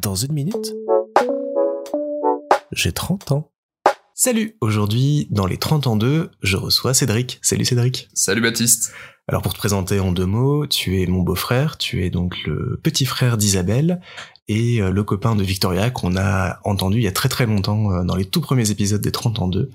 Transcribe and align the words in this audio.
Dans 0.00 0.14
une 0.14 0.32
minute, 0.32 0.74
j'ai 2.72 2.92
30 2.92 3.32
ans. 3.32 3.50
Salut 4.14 4.56
Aujourd'hui, 4.60 5.26
dans 5.30 5.46
les 5.46 5.56
30 5.56 5.86
ans 5.86 5.96
2, 5.96 6.30
je 6.42 6.56
reçois 6.56 6.94
Cédric. 6.94 7.38
Salut 7.42 7.64
Cédric. 7.64 8.08
Salut 8.14 8.40
Baptiste. 8.40 8.92
Alors 9.26 9.42
pour 9.42 9.52
te 9.52 9.58
présenter 9.58 10.00
en 10.00 10.12
deux 10.12 10.26
mots, 10.26 10.66
tu 10.66 11.02
es 11.02 11.06
mon 11.06 11.22
beau-frère, 11.22 11.78
tu 11.78 12.04
es 12.04 12.10
donc 12.10 12.36
le 12.46 12.80
petit 12.82 13.06
frère 13.06 13.36
d'Isabelle 13.36 14.00
et 14.46 14.80
euh, 14.80 14.90
le 14.90 15.04
copain 15.04 15.36
de 15.36 15.42
Victoria 15.42 15.90
qu'on 15.90 16.16
a 16.16 16.60
entendu 16.64 16.98
il 16.98 17.02
y 17.02 17.08
a 17.08 17.12
très 17.12 17.28
très 17.28 17.46
longtemps 17.46 17.92
euh, 17.92 18.04
dans 18.04 18.16
les 18.16 18.24
tout 18.24 18.40
premiers 18.40 18.70
épisodes 18.70 19.02
des 19.02 19.12
30 19.12 19.40
ans 19.40 19.48
2. 19.48 19.70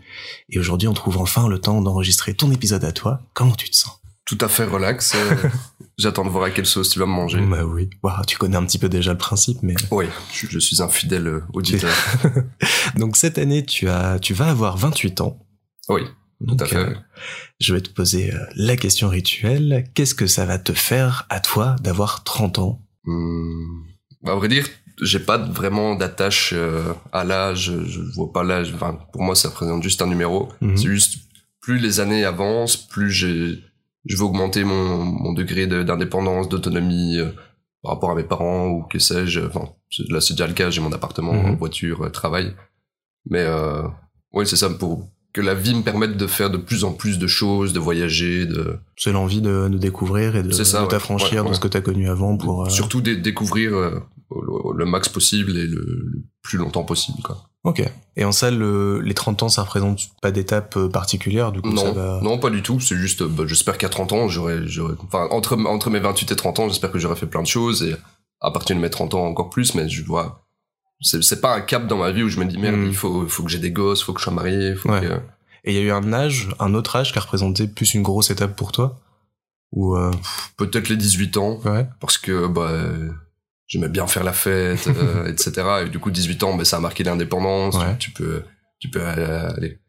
Et 0.49 0.59
aujourd'hui 0.59 0.87
on 0.87 0.93
trouve 0.93 1.17
enfin 1.17 1.47
le 1.47 1.59
temps 1.59 1.81
d'enregistrer 1.81 2.33
ton 2.33 2.51
épisode 2.51 2.83
à 2.83 2.91
toi. 2.91 3.21
Comment 3.33 3.55
tu 3.55 3.69
te 3.69 3.75
sens? 3.75 3.99
Tout 4.25 4.37
à 4.39 4.47
fait 4.47 4.63
relax. 4.63 5.15
J'attends 5.97 6.25
de 6.25 6.29
voir 6.29 6.45
à 6.45 6.49
quelle 6.51 6.65
sauce 6.65 6.89
tu 6.89 6.99
vas 6.99 7.05
me 7.05 7.11
manger. 7.11 7.39
Bah 7.41 7.63
oui. 7.65 7.89
Ouah, 8.01 8.21
tu 8.25 8.37
connais 8.37 8.57
un 8.57 8.65
petit 8.65 8.79
peu 8.79 8.89
déjà 8.89 9.11
le 9.11 9.17
principe, 9.17 9.59
mais 9.61 9.75
Oui, 9.91 10.05
je, 10.33 10.47
je 10.49 10.57
suis 10.59 10.81
un 10.81 10.89
fidèle 10.89 11.27
euh, 11.27 11.43
auditeur. 11.53 11.93
donc 12.97 13.15
cette 13.15 13.37
année 13.37 13.63
tu 13.65 13.87
as, 13.89 14.19
tu 14.19 14.33
vas 14.33 14.49
avoir 14.49 14.77
28 14.77 15.21
ans. 15.21 15.39
Oui, 15.89 16.01
tout 16.39 16.55
Donc, 16.55 16.61
à 16.63 16.65
fait. 16.65 16.75
euh, 16.77 16.93
je 17.59 17.73
vais 17.75 17.81
te 17.81 17.89
poser 17.89 18.33
euh, 18.33 18.39
la 18.55 18.75
question 18.75 19.07
rituelle. 19.09 19.85
Qu'est-ce 19.93 20.15
que 20.15 20.27
ça 20.27 20.45
va 20.45 20.57
te 20.57 20.73
faire 20.73 21.25
à 21.29 21.39
toi 21.39 21.75
d'avoir 21.81 22.23
30 22.23 22.57
ans? 22.59 22.81
Hum, 23.05 23.83
à 24.25 24.33
vrai 24.35 24.47
dire, 24.47 24.67
j'ai 25.01 25.19
pas 25.19 25.37
vraiment 25.37 25.95
d'attache 25.95 26.53
à 27.11 27.23
l'âge. 27.23 27.71
Je 27.87 27.99
vois 28.15 28.31
pas 28.33 28.43
l'âge. 28.43 28.71
Enfin, 28.73 28.97
pour 29.11 29.21
moi, 29.23 29.35
ça 29.35 29.49
représente 29.49 29.83
juste 29.83 30.01
un 30.01 30.07
numéro. 30.07 30.49
Mhm. 30.61 30.77
C'est 30.77 30.87
juste 30.87 31.17
plus 31.61 31.77
les 31.77 31.99
années 31.99 32.25
avancent, 32.25 32.77
plus 32.77 33.09
j'ai, 33.11 33.59
je 34.05 34.17
veux 34.17 34.23
augmenter 34.23 34.63
mon, 34.63 34.97
mon 35.05 35.33
degré 35.33 35.67
de- 35.67 35.83
d'indépendance, 35.83 36.49
d'autonomie 36.49 37.17
euh, 37.19 37.29
par 37.81 37.93
rapport 37.93 38.11
à 38.11 38.15
mes 38.15 38.23
parents 38.23 38.67
ou 38.67 38.83
que 38.83 38.99
sais-je. 38.99 39.41
Enfin, 39.41 39.69
là, 40.09 40.21
c'est 40.21 40.33
déjà 40.33 40.47
le 40.47 40.53
cas. 40.53 40.69
J'ai 40.69 40.81
mon 40.81 40.91
appartement, 40.91 41.33
Mhm. 41.33 41.55
voiture, 41.57 42.03
euh, 42.03 42.09
travail. 42.09 42.53
Mais 43.29 43.39
euh, 43.41 43.83
oui, 44.33 44.45
c'est 44.47 44.55
ça 44.57 44.69
pour 44.69 45.09
que 45.33 45.41
la 45.41 45.55
vie 45.55 45.73
me 45.73 45.81
permette 45.81 46.15
de 46.15 46.27
faire 46.27 46.49
de 46.51 46.57
plus 46.57 46.83
en 46.83 46.93
plus 46.93 47.17
de 47.17 47.25
choses, 47.27 47.73
de 47.73 47.79
voyager, 47.79 48.45
de 48.45 48.77
C'est 48.97 49.11
l'envie 49.11 49.41
de, 49.41 49.67
de 49.67 49.77
découvrir 49.79 50.35
et 50.35 50.43
de, 50.43 50.51
ça, 50.51 50.79
de 50.79 50.83
ouais. 50.83 50.89
t'affranchir 50.89 51.43
Ouais, 51.43 51.49
de 51.49 51.55
ce 51.55 51.59
que 51.59 51.67
tu 51.67 51.75
as 51.77 51.81
connu 51.81 52.07
avant 52.09 52.37
pour... 52.37 52.65
euh, 52.65 52.69
surtout 52.69 53.01
dé- 53.01 53.15
découvrir 53.17 53.73
euh, 53.73 53.99
le, 54.29 54.77
le 54.77 54.85
max 54.85 55.09
possible 55.09 55.57
et 55.57 55.65
le, 55.65 55.81
le 55.81 56.23
plus 56.43 56.59
longtemps 56.59 56.83
possible. 56.83 57.17
Quoi. 57.23 57.37
Ok. 57.63 57.81
Et 58.17 58.25
en 58.25 58.31
ça, 58.31 58.51
le- 58.51 58.99
les 58.99 59.13
30 59.13 59.43
ans, 59.43 59.49
ça 59.49 59.61
représente 59.63 59.99
pas 60.21 60.31
d'étape 60.31 60.75
euh, 60.77 60.89
particulière, 60.89 61.51
du 61.51 61.61
coup 61.61 61.75
ça 61.77 61.85
Non, 61.85 61.93
va... 61.93 62.19
non, 62.21 62.37
pas 62.37 62.49
du 62.49 62.61
tout. 62.61 62.79
C'est 62.79 62.95
juste, 62.97 63.21
euh, 63.21 63.27
bah, 63.27 63.43
j'espère 63.47 63.77
qu'à 63.77 63.89
30 63.89 64.11
ans, 64.11 64.27
j'aurais, 64.27 64.59
enfin, 65.05 65.27
entre, 65.31 65.55
entre 65.65 65.89
mes 65.89 65.99
28 65.99 66.31
et 66.31 66.35
30 66.35 66.59
ans, 66.59 66.67
j'espère 66.67 66.91
que 66.91 66.99
j'aurai 66.99 67.15
fait 67.15 67.25
plein 67.25 67.41
de 67.41 67.47
choses 67.47 67.81
et 67.83 67.95
à 68.41 68.51
partir 68.51 68.75
de 68.75 68.81
mes 68.81 68.89
30 68.89 69.13
ans 69.13 69.25
encore 69.25 69.49
plus, 69.49 69.73
mais 69.75 69.87
je 69.87 70.03
vois, 70.03 70.45
c'est, 70.99 71.23
c'est 71.23 71.39
pas 71.39 71.55
un 71.55 71.61
cap 71.61 71.87
dans 71.87 71.97
ma 71.97 72.11
vie 72.11 72.23
où 72.23 72.29
je 72.29 72.39
me 72.39 72.45
dis, 72.45 72.57
merde, 72.57 72.75
Mm. 72.75 72.85
il 72.87 72.93
faut, 72.95 73.27
faut 73.29 73.43
que 73.43 73.49
j'ai 73.49 73.59
des 73.59 73.71
gosses, 73.71 74.03
faut 74.03 74.11
que 74.13 74.19
je 74.19 74.25
sois 74.25 74.33
marié, 74.33 74.75
faut 74.75 74.89
Ouais. 74.91 74.99
que, 75.01 75.13
Et 75.63 75.71
il 75.71 75.75
y 75.75 75.77
a 75.79 75.81
eu 75.81 75.91
un 75.91 76.11
âge, 76.11 76.49
un 76.59 76.73
autre 76.73 76.97
âge 76.97 77.13
qui 77.13 77.17
a 77.17 77.21
représenté 77.21 77.67
plus 77.67 77.93
une 77.93 78.03
grosse 78.03 78.29
étape 78.29 78.55
pour 78.57 78.73
toi? 78.73 78.99
Ou... 79.71 79.95
euh, 79.95 80.11
peut-être 80.57 80.89
les 80.89 80.97
18 80.97 81.37
ans, 81.37 81.59
Ouais. 81.63 81.87
parce 82.01 82.17
que, 82.17 82.45
bah, 82.47 82.69
j'aimais 83.73 83.89
bien 83.89 84.05
faire 84.07 84.23
la 84.23 84.33
fête, 84.33 84.87
euh, 84.87 85.25
etc. 85.27 85.83
Et 85.85 85.89
du 85.89 85.99
coup, 85.99 86.11
18 86.11 86.43
ans, 86.43 86.55
bah, 86.55 86.63
ça 86.65 86.77
a 86.77 86.79
marqué 86.79 87.03
l'indépendance. 87.03 87.75
Ouais. 87.75 87.97
Tu, 87.97 88.11
tu 88.11 88.11
peux, 88.11 88.43
tu 88.79 88.89
peux 88.89 89.01
euh, 89.01 89.49
aller 89.55 89.79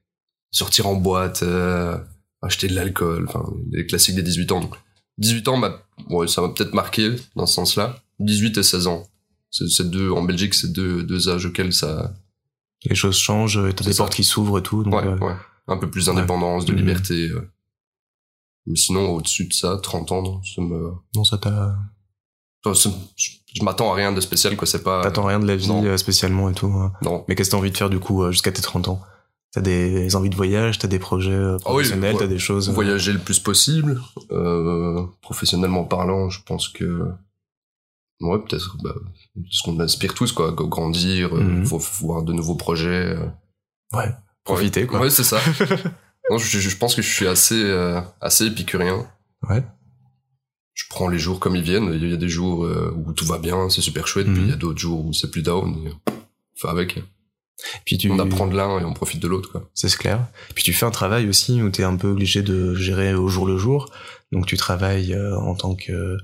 sortir 0.50 0.86
en 0.86 0.94
boîte, 0.94 1.42
euh, 1.42 1.98
acheter 2.42 2.66
de 2.68 2.74
l'alcool, 2.74 3.26
enfin, 3.28 3.44
les 3.70 3.86
classiques 3.86 4.14
des 4.14 4.22
18 4.22 4.52
ans. 4.52 4.60
Donc, 4.60 4.74
18 5.18 5.48
ans, 5.48 5.58
bah, 5.58 5.82
ouais, 6.10 6.26
ça 6.28 6.40
m'a 6.40 6.48
peut-être 6.48 6.74
marqué 6.74 7.14
dans 7.36 7.46
ce 7.46 7.54
sens-là. 7.54 7.96
18 8.20 8.56
et 8.58 8.62
16 8.62 8.86
ans. 8.86 9.04
C'est 9.50 9.88
deux, 9.90 10.10
en 10.10 10.22
Belgique, 10.22 10.54
c'est 10.54 10.72
deux, 10.72 11.02
deux 11.04 11.28
âges 11.28 11.46
auxquels 11.46 11.72
ça, 11.72 12.12
Les 12.86 12.94
choses 12.96 13.16
changent, 13.18 13.60
t'as 13.76 13.84
des 13.84 13.92
ça. 13.92 13.98
portes 14.02 14.14
qui 14.14 14.24
s'ouvrent 14.24 14.58
et 14.58 14.62
tout. 14.62 14.82
Donc, 14.82 14.94
ouais, 14.94 15.06
euh, 15.06 15.18
ouais. 15.18 15.34
Un 15.68 15.76
peu 15.76 15.88
plus 15.90 16.06
d'indépendance, 16.06 16.64
de 16.64 16.72
Mhm. 16.72 16.78
liberté. 16.78 17.28
euh. 17.28 17.50
Mais 18.66 18.76
sinon, 18.76 19.10
au-dessus 19.10 19.44
de 19.46 19.52
ça, 19.52 19.78
30 19.82 20.10
ans, 20.12 20.22
non, 20.22 20.42
ça 20.42 20.60
me, 20.62 20.90
Non, 21.14 21.22
ça 21.24 21.38
t'a... 21.38 21.76
je, 22.72 22.88
je 23.54 23.62
m'attends 23.62 23.92
à 23.92 23.94
rien 23.94 24.12
de 24.12 24.20
spécial, 24.20 24.56
quoi, 24.56 24.66
c'est 24.66 24.82
pas, 24.82 25.02
T'attends 25.02 25.24
rien 25.26 25.38
de 25.40 25.46
la 25.46 25.56
vie 25.56 25.68
non. 25.68 25.84
euh, 25.84 25.96
spécialement 25.96 26.48
et 26.48 26.54
tout. 26.54 26.66
hein. 26.68 26.92
non. 27.02 27.24
Mais 27.28 27.34
qu'est-ce 27.34 27.50
que 27.50 27.52
t'as 27.52 27.58
envie 27.58 27.70
de 27.70 27.76
faire 27.76 27.90
du 27.90 27.98
coup 28.00 28.22
euh, 28.22 28.32
jusqu'à 28.32 28.52
tes 28.52 28.62
30 28.62 28.88
ans? 28.88 29.00
T'as 29.52 29.60
des 29.60 30.16
envies 30.16 30.30
de 30.30 30.34
voyage, 30.34 30.78
t'as 30.78 30.88
des 30.88 30.98
projets 30.98 31.30
euh, 31.30 31.56
Ah 31.58 31.68
oui, 31.68 31.74
professionnels, 31.84 32.16
t'as 32.18 32.26
des 32.26 32.38
choses... 32.40 32.70
voyager 32.70 33.12
le 33.12 33.20
plus 33.20 33.38
possible. 33.38 34.00
Euh, 34.32 35.04
professionnellement 35.20 35.84
parlant, 35.84 36.28
je 36.30 36.40
pense 36.44 36.68
que 36.68 37.08
ouais, 38.20 38.38
peut-être 38.40 38.76
bah, 38.82 38.94
ce 39.50 39.62
qu'on 39.62 39.78
aspire 39.80 40.14
tous 40.14 40.32
quoi, 40.32 40.50
grandir, 40.52 41.32
Mhm. 41.34 41.66
faut, 41.66 41.78
voir 42.00 42.22
de 42.22 42.32
nouveaux 42.32 42.56
projets. 42.56 43.16
Ouais, 43.92 44.10
profiter 44.42 44.80
Ouais, 44.82 44.86
quoi. 44.88 45.00
Ouais, 45.02 45.10
c'est 45.10 45.22
ça. 45.24 45.38
non, 46.30 46.38
je, 46.38 46.58
je 46.58 46.76
pense 46.76 46.94
que 46.96 47.02
je 47.02 47.08
suis 47.12 47.28
assez 47.28 47.62
euh, 47.62 48.00
assez 48.20 48.46
épicurien. 48.46 49.06
Ouais. 49.48 49.62
Je 50.74 50.84
prends 50.90 51.08
les 51.08 51.18
jours 51.18 51.38
comme 51.40 51.54
ils 51.56 51.62
viennent. 51.62 51.90
Il 51.94 52.08
y 52.08 52.12
a 52.12 52.16
des 52.16 52.28
jours 52.28 52.64
euh, 52.64 52.92
où 52.96 53.12
tout 53.12 53.24
va 53.26 53.38
bien, 53.38 53.68
c'est 53.70 53.80
super 53.80 54.06
chouette, 54.08 54.26
puis 54.26 54.38
Mhm. 54.40 54.44
il 54.44 54.50
y 54.50 54.52
a 54.52 54.56
d'autres 54.56 54.78
jours 54.80 55.06
où 55.06 55.12
c'est 55.12 55.30
plus 55.30 55.42
down. 55.42 55.74
et, 55.86 55.90
Enfin 56.56 56.68
avec, 56.70 56.98
Puis 57.84 57.98
tu... 57.98 58.10
on 58.10 58.18
apprend 58.18 58.46
de 58.46 58.56
l'un 58.56 58.78
et 58.80 58.84
on 58.84 58.92
profite 58.92 59.20
de 59.20 59.28
l'autre 59.28 59.50
quoi. 59.50 59.68
C'est 59.74 59.92
clair. 59.96 60.26
Puis 60.54 60.62
tu 60.64 60.72
fais 60.72 60.86
un 60.86 60.90
travail 60.90 61.28
aussi 61.28 61.62
où 61.62 61.70
tu 61.70 61.80
es 61.80 61.84
un 61.84 61.96
peu 61.96 62.08
obligé 62.08 62.42
de 62.42 62.74
gérer 62.74 63.14
au 63.14 63.28
jour 63.28 63.46
le 63.46 63.56
jour. 63.58 63.90
Donc 64.32 64.46
tu 64.46 64.56
travailles 64.56 65.14
euh, 65.14 65.36
en 65.36 65.54
tant 65.54 65.74
que 65.74 66.16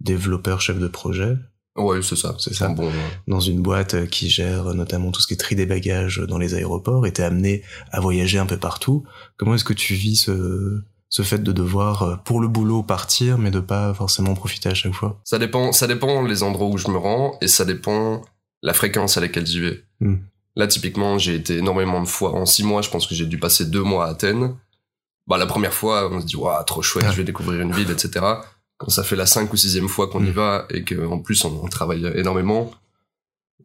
développeur, 0.00 0.60
chef 0.60 0.78
de 0.78 0.88
projet, 0.88 1.36
Ouais, 1.76 2.02
c'est 2.02 2.14
ça. 2.14 2.36
C'est 2.38 2.54
ça. 2.54 2.68
Bon, 2.68 2.88
dans 3.26 3.40
une 3.40 3.60
boîte 3.60 3.94
euh, 3.94 4.06
qui 4.06 4.30
gère 4.30 4.74
notamment 4.74 5.10
tout 5.10 5.20
ce 5.20 5.26
qui 5.26 5.34
est 5.34 5.38
tri 5.38 5.56
des 5.56 5.66
bagages 5.66 6.18
dans 6.20 6.38
les 6.38 6.54
aéroports 6.54 7.04
et 7.04 7.12
t'es 7.12 7.24
amené 7.24 7.62
à 7.90 7.98
voyager 8.00 8.38
un 8.38 8.46
peu 8.46 8.56
partout. 8.58 9.02
Comment 9.38 9.56
est-ce 9.56 9.64
que 9.64 9.72
tu 9.72 9.94
vis 9.94 10.14
ce, 10.14 10.80
ce 11.16 11.22
fait 11.22 11.38
de 11.44 11.52
devoir, 11.52 12.02
euh, 12.02 12.16
pour 12.24 12.40
le 12.40 12.48
boulot, 12.48 12.82
partir, 12.82 13.38
mais 13.38 13.52
de 13.52 13.60
pas 13.60 13.94
forcément 13.94 14.34
profiter 14.34 14.68
à 14.68 14.74
chaque 14.74 14.94
fois 14.94 15.20
Ça 15.22 15.38
dépend, 15.38 15.70
ça 15.70 15.86
dépend 15.86 16.22
les 16.22 16.42
endroits 16.42 16.66
où 16.66 16.76
je 16.76 16.88
me 16.88 16.96
rends 16.96 17.38
et 17.40 17.46
ça 17.46 17.64
dépend 17.64 18.22
la 18.64 18.72
fréquence 18.74 19.16
à 19.16 19.20
laquelle 19.20 19.46
j'y 19.46 19.60
vais. 19.60 19.84
Hmm. 20.00 20.16
Là, 20.56 20.66
typiquement, 20.66 21.16
j'ai 21.18 21.36
été 21.36 21.58
énormément 21.58 22.00
de 22.02 22.08
fois. 22.08 22.34
En 22.34 22.46
six 22.46 22.64
mois, 22.64 22.82
je 22.82 22.90
pense 22.90 23.06
que 23.06 23.14
j'ai 23.14 23.26
dû 23.26 23.38
passer 23.38 23.64
deux 23.66 23.82
mois 23.84 24.06
à 24.06 24.10
Athènes. 24.10 24.56
Bah, 25.28 25.38
la 25.38 25.46
première 25.46 25.72
fois, 25.72 26.10
on 26.12 26.20
se 26.20 26.26
dit, 26.26 26.34
waouh, 26.34 26.64
trop 26.64 26.82
chouette, 26.82 27.06
je 27.12 27.16
vais 27.18 27.24
découvrir 27.24 27.60
une 27.60 27.72
ville, 27.72 27.92
etc. 27.92 28.24
Quand 28.78 28.90
ça 28.90 29.04
fait 29.04 29.14
la 29.14 29.26
cinq 29.26 29.52
ou 29.52 29.56
sixième 29.56 29.86
fois 29.88 30.08
qu'on 30.08 30.24
y 30.24 30.30
Hmm. 30.30 30.32
va 30.32 30.66
et 30.70 30.82
qu'en 30.82 31.20
plus 31.20 31.44
on, 31.44 31.60
on 31.62 31.68
travaille 31.68 32.04
énormément, 32.16 32.72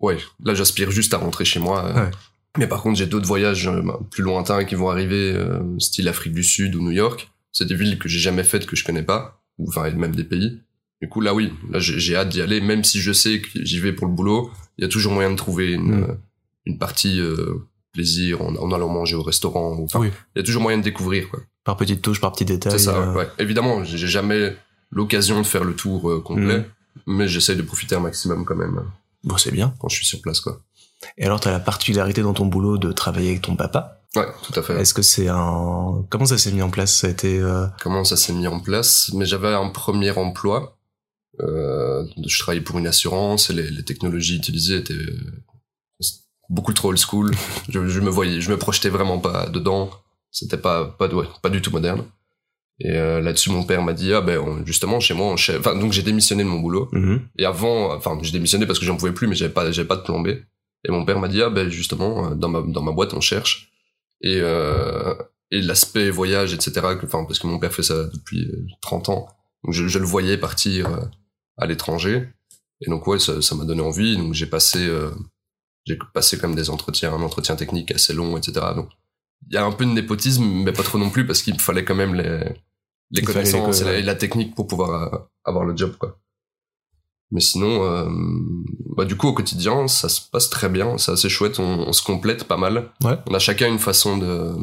ouais, 0.02 0.18
là, 0.44 0.54
j'aspire 0.54 0.92
juste 0.92 1.16
à 1.16 1.18
rentrer 1.18 1.46
chez 1.46 1.59
moi. 1.59 1.84
euh. 1.86 1.94
Ouais. 2.06 2.12
Mais 2.59 2.68
par 2.68 2.82
contre, 2.84 2.98
j'ai 3.00 3.08
d'autres 3.08 3.28
voyages 3.28 3.68
euh, 3.68 3.82
plus 4.12 4.22
lointains 4.24 4.66
qui 4.66 4.76
vont 4.76 4.90
arriver, 4.92 5.34
euh, 5.36 5.59
style 5.80 6.08
Afrique 6.08 6.34
du 6.34 6.44
Sud 6.44 6.76
ou 6.76 6.82
New 6.84 6.92
York. 6.92 7.32
C'est 7.52 7.66
des 7.66 7.76
villes 7.76 7.98
que 8.00 8.08
j'ai 8.10 8.20
jamais 8.20 8.44
faites, 8.44 8.66
que 8.66 8.76
je 8.76 8.84
connais 8.84 9.04
pas, 9.04 9.42
ou 9.58 9.68
enfin, 9.70 9.90
même 9.92 10.16
des 10.16 10.24
pays. 10.24 10.62
Du 11.02 11.08
coup, 11.10 11.22
là, 11.22 11.34
oui, 11.34 11.54
là, 11.72 11.80
j'ai 11.80 12.16
hâte 12.16 12.30
d'y 12.30 12.42
aller, 12.42 12.60
même 12.62 12.84
si 12.84 13.00
je 13.00 13.12
sais 13.14 13.42
que 13.42 13.64
j'y 13.64 13.80
vais 13.80 13.94
pour 13.94 14.06
le 14.08 14.14
boulot. 14.14 14.52
Il 14.78 14.82
y 14.84 14.86
a 14.86 14.90
toujours 14.90 15.14
moyen 15.14 15.32
de 15.32 15.36
trouver 15.36 15.72
une, 15.72 16.00
Mm. 16.00 16.04
euh, 16.04 16.14
une 16.66 16.78
partie 16.78 17.20
euh, 17.22 17.66
plaisir 17.94 18.42
en, 18.42 18.56
en 18.56 18.72
allant 18.72 18.90
manger 18.90 19.16
au 19.16 19.24
restaurant. 19.24 19.76
ou- 19.78 19.86
Enfin, 19.86 20.00
Oui. 20.00 20.09
il 20.36 20.40
y 20.40 20.42
a 20.42 20.44
toujours 20.46 20.62
moyen 20.62 20.78
de 20.78 20.84
découvrir, 20.84 21.30
quoi. 21.30 21.40
Par 21.64 21.78
petites 21.78 22.02
touches, 22.02 22.22
par 22.22 22.32
petits 22.34 22.46
détails. 22.46 22.72
C'est 22.74 22.80
ça, 22.80 22.98
euh, 22.98 23.14
ouais. 23.14 23.28
Évidemment, 23.40 23.84
j'ai 23.84 24.08
jamais 24.08 24.56
l'occasion 24.92 25.42
de 25.42 25.46
faire 25.48 25.64
le 25.64 25.74
tour 25.76 26.09
euh, 26.09 26.20
complet, 26.22 26.59
Mm. 26.59 26.66
mais 27.08 27.28
j'essaye 27.28 27.56
de 27.56 27.62
profiter 27.62 27.96
un 27.96 28.00
maximum 28.02 28.46
quand 28.46 28.56
même 28.56 28.82
Bon, 29.24 29.38
c'est 29.38 29.52
bien. 29.52 29.74
quand 29.80 29.88
je 29.90 29.96
suis 29.96 30.06
sur 30.06 30.22
place, 30.22 30.40
quoi. 30.42 30.62
Et 31.18 31.24
alors, 31.26 31.40
t'as 31.40 31.52
la 31.52 31.59
particularité 31.62 32.22
dans 32.22 32.34
ton 32.34 32.46
boulot 32.46 32.78
de 32.78 32.92
travailler 32.92 33.30
avec 33.30 33.42
ton 33.42 33.56
papa? 33.56 33.99
Ouais, 34.16 34.25
tout 34.44 34.59
à 34.59 34.64
fait. 34.64 34.80
Est-ce 34.81 34.94
que 34.94 35.02
c'est 35.03 35.28
un... 35.28 36.06
Comment 36.09 36.25
ça 36.25 36.38
s'est 36.38 36.52
mis 36.52 36.62
en 36.64 36.70
place? 36.70 36.96
Ça 36.96 37.08
a 37.08 37.09
été... 37.12 37.40
euh, 37.40 37.68
comment 37.81 38.03
ça 38.03 38.18
s'est 38.18 38.34
mis 38.34 38.47
en 38.47 38.59
place? 38.59 39.12
Mais 39.14 39.25
j'avais 39.25 39.53
un 39.53 39.70
premier 39.70 40.12
emploi. 40.12 40.78
Euh, 41.42 42.03
je 42.25 42.40
travaillais 42.40 42.64
pour 42.64 42.80
une 42.80 42.88
assurance 42.88 43.50
et 43.50 43.53
les, 43.53 43.70
les 43.70 43.84
technologies 43.86 44.36
utilisées 44.38 44.78
étaient 44.78 44.94
euh, 44.94 45.32
beaucoup 46.50 46.73
trop 46.73 46.90
old 46.90 46.97
school. 46.97 47.32
je, 47.70 47.88
je 47.88 48.00
me 48.00 48.09
voyais, 48.09 48.41
je 48.41 48.50
me 48.52 48.58
projetais 48.58 48.90
vraiment 48.90 49.20
pas 49.20 49.47
dedans. 49.50 49.90
C'était 50.32 50.58
pas 50.58 50.85
pas 50.85 51.08
ouais, 51.08 51.26
pas 51.41 51.50
du 51.50 51.61
tout 51.61 51.72
moderne. 51.72 52.03
Et 52.82 52.91
euh, 52.97 53.20
là-dessus, 53.22 53.50
mon 53.52 53.64
père 53.64 53.82
m'a 53.84 53.94
dit 53.94 54.14
ah 54.14 54.22
ben 54.22 54.40
on- 54.40 54.66
justement 54.66 55.00
chez 55.00 55.14
moi, 55.14 55.28
on 55.28 55.38
cher- 55.38 55.59
enfin 55.59 55.76
donc 55.76 55.91
j'ai 55.94 56.02
démissionné 56.03 56.44
de 56.44 56.50
mon 56.50 56.59
boulot. 56.59 56.90
mhm. 56.91 57.22
Et 57.38 57.46
avant, 57.46 57.94
enfin 57.96 58.17
j'ai 58.22 58.32
démissionné 58.32 58.66
parce 58.66 58.79
que 58.79 58.85
j'en 58.85 58.97
pouvais 58.97 59.11
plus, 59.14 59.28
mais 59.28 59.35
j'avais 59.35 59.53
pas 59.53 59.72
j'avais 59.72 59.88
pas 59.88 59.96
de 59.97 60.02
plomber. 60.03 60.44
Et 60.85 60.91
mon 60.91 61.06
père 61.06 61.20
m'a 61.20 61.28
dit 61.28 61.41
ah 61.41 61.50
ben 61.50 61.70
justement 61.70 62.32
euh, 62.32 62.35
dans 62.35 62.50
ma 62.50 62.61
dans 62.61 62.82
ma 62.82 62.91
boîte 62.91 63.14
on 63.14 63.22
cherche. 63.22 63.72
Et 64.22 64.40
euh, 64.42 65.16
et 65.52 65.62
l'aspect 65.62 66.10
voyage 66.10 66.54
etc. 66.54 66.82
Enfin 67.04 67.26
parce 67.26 67.40
que 67.40 67.48
mon 67.48 67.58
père 67.60 67.74
fait 67.74 67.84
ça 67.84 68.06
depuis 68.14 68.46
euh, 68.52 68.66
30 68.82 69.10
ans, 69.10 69.28
donc 69.64 69.74
je, 69.74 69.88
je 69.88 69.98
le 70.00 70.06
voyais 70.06 70.38
partir 70.38 70.90
euh, 70.94 71.00
à 71.58 71.66
l'étranger. 71.66 72.28
Et 72.82 72.90
donc 72.90 73.08
ouais 73.08 73.20
ça 73.20 73.42
ça 73.42 73.56
m'a 73.56 73.66
donné 73.66 73.82
envie. 73.82 74.18
Donc 74.18 74.34
j'ai 74.34 74.46
passé 74.46 74.80
euh, 74.88 75.12
j'ai 75.86 75.98
passé 76.14 76.38
comme 76.38 76.56
des 76.56 76.70
entretiens, 76.70 77.14
un 77.14 77.22
entretien 77.22 77.56
technique 77.56 77.92
assez 77.92 78.14
long 78.14 78.38
etc. 78.38 78.66
Donc 78.76 78.90
il 79.48 79.54
y 79.54 79.58
a 79.58 79.66
un 79.66 79.72
peu 79.72 79.86
de 79.86 79.92
népotisme, 79.92 80.44
mais 80.46 80.74
pas 80.74 80.84
trop 80.84 80.98
non 80.98 81.10
plus 81.10 81.26
parce 81.26 81.42
qu'il 81.42 81.54
me 81.54 81.60
fallait 81.60 81.86
quand 81.86 81.96
même 81.96 82.14
les 82.14 82.40
les 83.12 83.22
Il 83.22 83.26
fallait 83.28 83.44
les 83.46 83.52
connaissances 83.52 83.80
co- 83.82 83.88
et, 83.88 83.92
la, 83.94 83.98
et 84.00 84.02
la 84.04 84.16
technique 84.16 84.54
pour 84.54 84.68
pouvoir 84.68 85.14
euh, 85.14 85.18
avoir 85.46 85.66
le 85.66 85.76
job 85.76 85.96
quoi. 85.98 86.20
Mais 87.31 87.41
sinon, 87.41 87.84
euh, 87.84 88.09
bah 88.97 89.05
du 89.05 89.16
coup 89.16 89.28
au 89.28 89.34
quotidien, 89.34 89.87
ça 89.87 90.09
se 90.09 90.22
passe 90.31 90.49
très 90.49 90.67
bien, 90.67 90.97
c'est 90.97 91.11
assez 91.11 91.29
chouette, 91.29 91.59
on, 91.59 91.87
on 91.87 91.93
se 91.93 92.02
complète 92.02 92.46
pas 92.46 92.58
mal. 92.58 92.91
Ouais. 93.03 93.17
On 93.28 93.34
a 93.34 93.40
chacun 93.40 93.67
une 93.67 93.79
façon 93.79 94.17
de, 94.17 94.55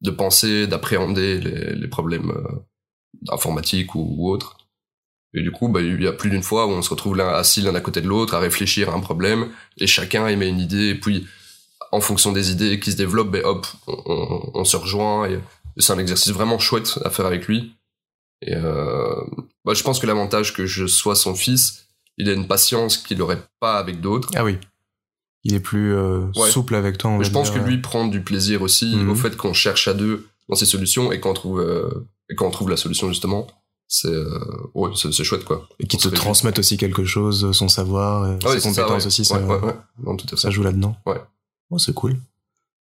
de 0.00 0.10
penser, 0.10 0.66
d'appréhender 0.66 1.40
les, 1.40 1.74
les 1.74 1.88
problèmes 1.88 2.30
euh, 2.30 3.32
informatiques 3.32 3.94
ou, 3.96 4.14
ou 4.16 4.30
autres. 4.30 4.56
Et 5.36 5.42
du 5.42 5.50
coup, 5.50 5.68
bah, 5.68 5.80
il 5.80 6.00
y 6.00 6.06
a 6.06 6.12
plus 6.12 6.30
d'une 6.30 6.44
fois 6.44 6.66
où 6.66 6.70
on 6.70 6.82
se 6.82 6.90
retrouve 6.90 7.16
là 7.16 7.36
assis 7.36 7.60
l'un 7.62 7.74
à 7.74 7.80
côté 7.80 8.00
de 8.00 8.06
l'autre 8.06 8.34
à 8.34 8.38
réfléchir 8.38 8.90
à 8.90 8.94
un 8.94 9.00
problème 9.00 9.48
et 9.78 9.88
chacun 9.88 10.28
émet 10.28 10.48
une 10.48 10.60
idée 10.60 10.90
et 10.90 10.94
puis 10.94 11.26
en 11.90 12.00
fonction 12.00 12.30
des 12.30 12.52
idées 12.52 12.78
qui 12.78 12.92
se 12.92 12.96
développent, 12.96 13.32
ben 13.32 13.44
hop, 13.44 13.66
on, 13.88 14.02
on, 14.06 14.50
on 14.54 14.64
se 14.64 14.76
rejoint 14.76 15.28
et 15.28 15.40
c'est 15.78 15.92
un 15.92 15.98
exercice 15.98 16.32
vraiment 16.32 16.60
chouette 16.60 17.00
à 17.04 17.10
faire 17.10 17.26
avec 17.26 17.48
lui. 17.48 17.74
Et 18.42 18.54
euh, 18.54 19.14
bah, 19.64 19.74
je 19.74 19.82
pense 19.82 19.98
que 19.98 20.06
l'avantage 20.06 20.54
que 20.54 20.66
je 20.66 20.86
sois 20.86 21.16
son 21.16 21.34
fils, 21.34 21.83
il 22.18 22.28
a 22.28 22.32
une 22.32 22.46
patience 22.46 22.96
qu'il 22.96 23.18
n'aurait 23.18 23.42
pas 23.60 23.78
avec 23.78 24.00
d'autres. 24.00 24.28
Ah 24.34 24.44
oui. 24.44 24.58
Il 25.42 25.54
est 25.54 25.60
plus 25.60 25.94
euh, 25.94 26.26
Ouais. 26.36 26.50
souple 26.50 26.74
avec 26.74 26.96
toi. 26.98 27.10
on 27.10 27.14
Mais 27.18 27.24
va 27.24 27.28
je 27.28 27.32
pense 27.32 27.50
que 27.50 27.58
lui 27.58 27.78
prend 27.78 28.06
du 28.06 28.22
plaisir 28.22 28.62
aussi 28.62 28.96
Mhm. 28.96 29.10
au 29.10 29.14
fait 29.14 29.36
qu'on 29.36 29.52
cherche 29.52 29.88
à 29.88 29.94
deux 29.94 30.26
dans 30.48 30.54
ces 30.56 30.66
solutions 30.66 31.12
et 31.12 31.20
qu'on 31.20 31.34
trouve 31.34 31.60
euh, 31.60 32.06
et 32.30 32.34
qu'on 32.34 32.50
trouve 32.50 32.70
la 32.70 32.76
solution 32.76 33.08
justement. 33.08 33.46
C'est 33.86 34.08
euh, 34.08 34.38
ouais, 34.74 34.90
c'est 34.94 35.12
chouette 35.24 35.44
quoi. 35.44 35.68
Et 35.78 35.86
qui 35.86 35.96
on 35.96 35.98
te 35.98 36.08
transmette 36.08 36.58
aussi 36.58 36.78
quelque 36.78 37.04
chose, 37.04 37.52
son 37.52 37.68
savoir, 37.68 38.26
et 38.32 38.38
Ah 38.42 38.48
ouais, 38.48 38.58
ses 38.60 38.68
compétences 38.70 39.04
aussi, 39.06 39.24
ça, 39.26 39.38
Ouais, 39.38 39.44
ouais, 39.44 39.60
ouais. 39.66 39.74
Non, 40.02 40.16
tout 40.16 40.26
à 40.26 40.30
fait. 40.30 40.36
ça 40.38 40.50
joue 40.50 40.62
là-dedans. 40.62 40.96
Ouais. 41.06 41.20
Oh, 41.70 41.78
c'est 41.78 41.92
cool. 41.92 42.16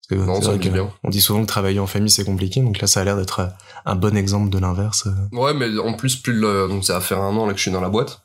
Que 0.09 0.15
Non, 0.15 0.41
ça 0.41 0.57
que 0.57 0.69
bien. 0.69 0.89
on 1.03 1.09
dit 1.09 1.21
souvent 1.21 1.41
que 1.41 1.47
travailler 1.47 1.79
en 1.79 1.87
famille 1.87 2.09
c'est 2.09 2.25
compliqué, 2.25 2.61
donc 2.61 2.79
là 2.79 2.87
ça 2.87 3.01
a 3.01 3.03
l'air 3.03 3.17
d'être 3.17 3.39
euh, 3.41 3.47
un 3.85 3.95
bon 3.95 4.15
exemple 4.15 4.49
de 4.49 4.59
l'inverse. 4.59 5.07
euh. 5.07 5.37
Ouais, 5.37 5.53
mais 5.53 5.77
en 5.77 5.93
plus, 5.93 6.15
plus 6.15 6.33
le, 6.33 6.67
donc 6.69 6.85
ça 6.85 6.93
va 6.93 7.01
faire 7.01 7.21
un 7.21 7.35
an 7.35 7.45
là 7.45 7.51
que 7.53 7.57
je 7.57 7.63
suis 7.63 7.71
dans 7.71 7.81
la 7.81 7.89
boîte. 7.89 8.21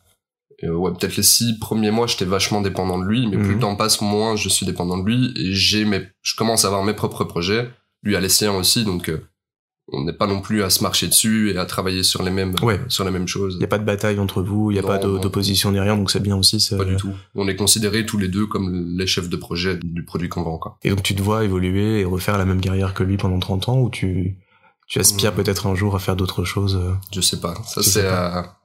Euh, 0.64 0.72
ouais, 0.74 0.90
peut-être 0.92 1.16
les 1.16 1.22
six 1.22 1.58
premiers 1.58 1.90
mois, 1.92 2.06
j'étais 2.08 2.24
vachement 2.24 2.60
dépendant 2.60 2.98
de 2.98 3.04
lui, 3.04 3.26
mais 3.28 3.36
plus 3.36 3.46
Mhm. 3.46 3.52
le 3.54 3.58
temps 3.60 3.76
passe, 3.76 4.00
moins 4.00 4.34
je 4.36 4.48
suis 4.48 4.66
dépendant 4.66 4.98
de 4.98 5.08
lui 5.08 5.32
et 5.36 5.54
j'ai 5.54 5.84
mes, 5.84 6.02
je 6.22 6.34
commence 6.34 6.64
à 6.64 6.68
avoir 6.68 6.82
mes 6.84 6.94
propres 6.94 7.24
projets. 7.24 7.68
Lui 8.02 8.16
a 8.16 8.20
les 8.20 8.28
siens 8.28 8.52
aussi, 8.54 8.84
donc 8.84 9.08
euh, 9.08 9.20
on 9.92 10.04
n'est 10.04 10.12
pas 10.12 10.26
non 10.26 10.40
plus 10.40 10.62
à 10.64 10.68
se 10.70 10.82
marcher 10.82 11.06
dessus 11.06 11.50
et 11.52 11.56
à 11.58 11.64
travailler 11.64 12.02
sur 12.02 12.22
les 12.24 12.30
mêmes, 12.32 12.54
Ouais. 12.60 12.80
sur 12.88 13.04
les 13.04 13.10
mêmes 13.12 13.28
choses. 13.28 13.54
Il 13.58 13.62
y 13.62 13.64
a 13.64 13.68
pas 13.68 13.78
de 13.78 13.84
bataille 13.84 14.18
entre 14.18 14.42
vous, 14.42 14.70
il 14.72 14.74
y 14.74 14.78
a 14.78 14.82
Non, 14.82 14.88
pas 14.88 14.98
d'opposition 14.98 15.70
ni 15.72 15.78
rien, 15.80 15.96
donc 15.96 16.10
c'est 16.10 16.20
bien 16.22 16.36
aussi. 16.36 16.60
c'est- 16.60 16.76
Pas 16.76 16.84
du 16.84 16.96
tout. 16.96 17.12
On 17.36 17.46
est 17.48 17.56
considérés 17.56 18.04
tous 18.04 18.18
les 18.18 18.28
deux 18.28 18.46
comme 18.46 18.96
les 18.98 19.06
chefs 19.06 19.28
de 19.28 19.36
projet 19.36 19.78
du 19.82 20.04
produit 20.04 20.28
qu'on 20.28 20.42
vend, 20.42 20.58
quoi. 20.58 20.76
Et 20.82 20.90
donc 20.90 21.02
tu 21.04 21.14
te 21.14 21.22
vois 21.22 21.44
évoluer 21.44 22.00
et 22.00 22.04
refaire 22.04 22.36
la 22.36 22.44
même 22.44 22.60
carrière 22.60 22.94
que 22.94 23.02
lui 23.04 23.16
pendant 23.16 23.38
30 23.38 23.68
ans, 23.68 23.78
ou 23.80 23.88
tu, 23.90 24.36
tu 24.88 24.98
aspires 24.98 25.30
Mhm. 25.30 25.36
peut-être 25.36 25.66
un 25.68 25.74
jour 25.76 25.94
à 25.94 25.98
faire 26.00 26.16
d'autres 26.16 26.44
choses. 26.44 26.74
euh, 26.76 26.92
Je 27.12 27.20
sais 27.20 27.40
pas. 27.40 27.54
Ça, 27.64 27.82
c'est 27.82 28.06
à, 28.06 28.57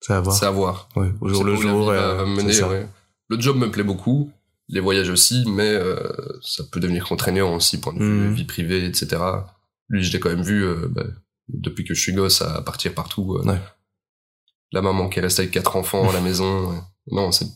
C'est 0.00 0.12
à 0.12 0.20
voir. 0.20 0.36
c'est 0.36 0.46
à 0.46 0.50
voir. 0.50 0.88
Ouais, 0.96 1.12
au 1.20 1.28
jour 1.28 1.44
le 1.44 1.54
jour. 1.56 1.86
va- 1.86 1.92
euh, 1.92 2.14
va 2.18 2.24
mener, 2.26 2.62
ouais. 2.62 2.86
Le 3.28 3.40
job 3.40 3.56
me 3.56 3.70
plaît 3.70 3.82
beaucoup, 3.82 4.30
les 4.68 4.80
voyages 4.80 5.10
aussi, 5.10 5.44
mais 5.48 5.68
euh, 5.68 5.96
ça 6.42 6.62
peut 6.70 6.80
devenir 6.80 7.04
contraignant 7.06 7.54
aussi, 7.54 7.78
point 7.80 7.92
de 7.92 7.98
vue 7.98 8.04
Mhm. 8.28 8.32
vie 8.34 8.44
privée, 8.44 8.84
etc. 8.86 9.16
Lui, 9.88 10.02
je 10.04 10.12
l'ai 10.12 10.20
quand 10.20 10.28
même 10.30 10.42
vu 10.42 10.64
euh, 10.64 10.86
bah, 10.90 11.04
depuis 11.48 11.84
que 11.84 11.94
je 11.94 12.00
suis 12.00 12.12
gosse 12.12 12.42
à 12.42 12.62
partir 12.62 12.94
partout. 12.94 13.36
euh. 13.36 13.44
Ouais. 13.50 13.60
La 14.72 14.82
maman 14.82 15.08
qui 15.08 15.20
reste 15.20 15.38
avec 15.40 15.50
quatre 15.50 15.76
enfants 15.76 16.08
à 16.08 16.12
la 16.12 16.20
maison. 16.20 16.74
Non, 17.10 17.32
c'est 17.32 17.46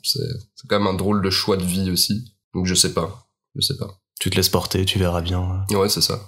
quand 0.68 0.78
même 0.78 0.88
un 0.88 0.94
drôle 0.94 1.20
de 1.22 1.28
choix 1.30 1.56
de 1.58 1.64
vie 1.64 1.90
aussi. 1.90 2.34
Donc 2.54 2.64
je 2.66 2.74
sais 2.74 2.94
pas, 2.94 3.26
je 3.54 3.60
sais 3.60 3.76
pas. 3.76 3.98
Tu 4.18 4.30
te 4.30 4.36
laisses 4.36 4.48
porter, 4.48 4.84
tu 4.86 4.98
verras 4.98 5.20
bien. 5.20 5.64
Ouais, 5.70 5.88
c'est 5.90 6.00
ça. 6.00 6.18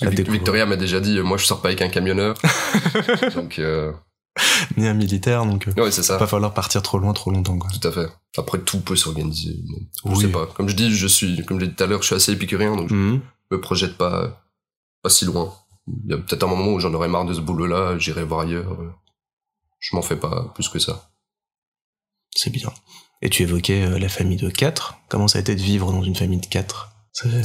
Parce 0.00 0.14
que. 0.14 0.22
Victoria 0.30 0.64
m'a 0.66 0.76
déjà 0.76 1.00
dit, 1.00 1.18
moi 1.20 1.38
je 1.38 1.44
sors 1.44 1.60
pas 1.60 1.68
avec 1.68 1.82
un 1.82 1.88
camionneur. 1.88 2.36
donc 3.34 3.58
euh, 3.58 3.92
Ni 4.76 4.86
un 4.86 4.94
militaire, 4.94 5.44
donc 5.46 5.68
euh, 5.68 5.82
ouais, 5.82 5.90
c'est 5.90 6.02
ça. 6.02 6.18
pas 6.18 6.26
falloir 6.26 6.54
partir 6.54 6.82
trop 6.82 6.98
loin, 6.98 7.12
trop 7.12 7.30
longtemps. 7.30 7.58
Quoi. 7.58 7.70
Tout 7.80 7.86
à 7.88 7.92
fait. 7.92 8.08
Après, 8.36 8.58
tout 8.60 8.80
peut 8.80 8.96
s'organiser. 8.96 9.56
Je 10.04 10.10
Oui. 10.10 10.20
sais 10.22 10.28
pas. 10.28 10.46
Comme 10.46 10.68
je 10.68 10.76
dis, 10.76 10.94
je 10.94 11.06
suis, 11.06 11.44
comme 11.44 11.58
j'ai 11.60 11.66
dit 11.68 11.74
tout 11.74 11.84
à 11.84 11.86
l'heure, 11.86 12.00
je 12.02 12.06
suis 12.06 12.14
assez 12.16 12.32
épicurien, 12.32 12.76
donc 12.76 12.90
Mhm. 12.90 13.20
je 13.50 13.56
me 13.56 13.60
projette 13.60 13.96
pas, 13.96 14.42
pas 15.02 15.10
si 15.10 15.24
loin. 15.24 15.52
Il 16.04 16.10
y 16.10 16.14
a 16.14 16.18
peut-être 16.18 16.42
un 16.44 16.48
moment 16.48 16.72
où 16.72 16.80
j'en 16.80 16.92
aurais 16.94 17.08
marre 17.08 17.24
de 17.24 17.32
ce 17.34 17.40
boulot-là, 17.40 17.98
j'irai 17.98 18.22
voir 18.24 18.40
ailleurs. 18.40 18.76
Je 19.80 19.94
m'en 19.96 20.02
fais 20.02 20.16
pas 20.16 20.52
plus 20.54 20.68
que 20.68 20.78
ça. 20.78 21.10
C'est 22.34 22.50
bien. 22.50 22.70
Et 23.22 23.30
tu 23.30 23.42
évoquais 23.42 23.82
euh, 23.84 23.98
la 23.98 24.08
famille 24.08 24.36
de 24.36 24.50
4. 24.50 24.96
Comment 25.08 25.28
ça 25.28 25.38
a 25.38 25.40
été 25.40 25.54
de 25.56 25.60
vivre 25.62 25.90
dans 25.92 26.02
une 26.02 26.14
famille 26.14 26.40
de 26.40 26.46
4 26.46 26.90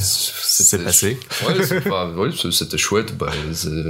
C'était- 0.00 0.84
passé. 0.84 1.18
Ouais, 1.46 1.80
pas- 1.82 2.10
ouais, 2.16 2.30
c'était 2.50 2.78
chouette. 2.78 3.16
Bah, 3.16 3.32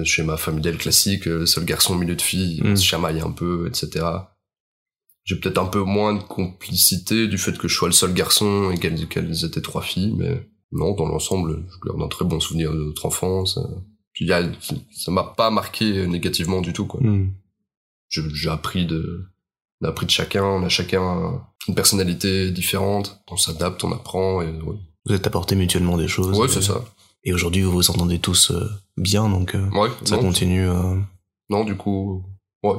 schéma 0.04 0.36
familial 0.36 0.76
classique, 0.78 1.26
euh, 1.28 1.44
seul 1.46 1.64
garçon, 1.64 1.94
milieu 1.96 2.16
de 2.16 2.22
filles, 2.22 2.60
on 2.64 2.70
Mm. 2.70 2.76
se 2.76 2.84
chamaille 2.84 3.20
un 3.20 3.30
peu, 3.32 3.66
etc. 3.68 4.04
J'ai 5.24 5.36
peut-être 5.36 5.58
un 5.58 5.66
peu 5.66 5.80
moins 5.80 6.14
de 6.14 6.22
complicité 6.22 7.28
du 7.28 7.38
fait 7.38 7.56
que 7.58 7.66
je 7.68 7.74
sois 7.74 7.88
le 7.88 7.92
seul 7.94 8.12
garçon 8.12 8.70
et 8.70 8.78
qu'elles 8.78 9.44
étaient 9.44 9.62
trois 9.62 9.82
filles, 9.82 10.14
mais 10.16 10.46
non, 10.72 10.94
dans 10.94 11.06
l'ensemble, 11.06 11.64
je 11.70 11.88
garde 11.88 12.02
un 12.02 12.08
très 12.08 12.24
bon 12.24 12.40
souvenir 12.40 12.72
de 12.72 12.78
notre 12.84 13.06
enfance. 13.06 13.58
euh. 13.58 13.62
Y 14.20 14.32
a- 14.32 14.48
ça 14.92 15.10
m'a 15.10 15.24
pas 15.24 15.50
marqué 15.50 16.06
négativement 16.06 16.60
du 16.60 16.72
tout, 16.72 16.86
quoi. 16.86 17.00
Je- 18.08 18.22
J'ai 18.34 18.48
appris 18.50 18.86
de, 18.86 19.24
on 19.80 19.86
a 19.86 19.88
appris 19.90 20.06
de 20.06 20.10
chacun, 20.10 20.44
on 20.44 20.62
a 20.62 20.68
chacun 20.68 21.42
une 21.68 21.74
personnalité 21.74 22.50
différente, 22.52 23.20
on 23.30 23.36
s'adapte, 23.36 23.82
on 23.82 23.92
apprend, 23.92 24.40
et 24.42 24.46
ouais, 24.50 24.76
Vous 25.06 25.14
êtes 25.14 25.26
apporté 25.26 25.54
mutuellement 25.56 25.96
des 25.96 26.08
choses. 26.08 26.38
Ouais, 26.38 26.48
c'est 26.48 26.62
ça. 26.62 26.82
Et 27.24 27.32
aujourd'hui, 27.32 27.62
vous 27.62 27.72
vous 27.72 27.90
entendez 27.90 28.18
tous 28.18 28.50
euh, 28.50 28.68
bien, 28.96 29.28
donc 29.28 29.54
euh, 29.54 29.68
Ouais, 29.70 29.88
ça 30.04 30.16
non, 30.16 30.22
continue. 30.22 30.68
euh, 30.68 30.96
Non, 31.50 31.64
du 31.64 31.76
coup, 31.76 32.24
ouais. 32.62 32.74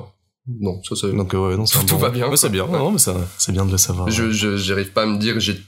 Non, 0.47 0.81
ça 0.83 0.95
c'est. 0.95 1.11
Donc 1.11 1.33
ouais, 1.33 1.57
non, 1.57 1.65
c'est 1.65 1.77
un 1.79 1.85
Tout 1.85 1.95
bon- 1.95 2.01
va 2.01 2.09
bien, 2.09 2.29
Ouais, 2.29 2.37
c'est 2.37 2.49
bien. 2.49 2.67
Non, 2.67 2.91
mais 2.91 2.97
ça, 2.99 3.15
c'est 3.37 3.51
bien 3.51 3.65
de 3.65 3.71
le 3.71 3.77
savoir. 3.77 4.09
Je, 4.09 4.31
je, 4.31 4.57
j'arrive 4.57 4.91
pas 4.91 5.03
à 5.03 5.05
me 5.07 5.17
dire 5.17 5.39
j'ai, 5.39 5.59